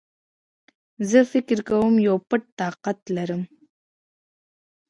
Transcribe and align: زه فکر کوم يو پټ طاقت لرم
زه 1.09 1.19
فکر 1.31 1.57
کوم 1.69 1.93
يو 2.07 2.15
پټ 2.29 2.41
طاقت 2.59 2.99
لرم 3.15 3.41